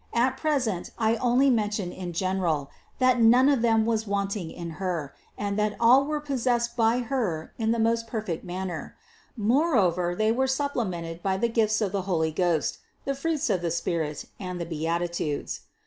[0.15, 5.13] At present I only mention in general, that none of them was wanting in Her,
[5.37, 8.97] and that all were possessed by Her in the most perfect manner;
[9.37, 13.69] moreover they were supplemented by the gifts of the Holy Ghost, the fruits of the
[13.69, 15.59] Spirit, and the Beatitudes.